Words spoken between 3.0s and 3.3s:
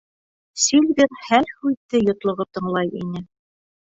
ине.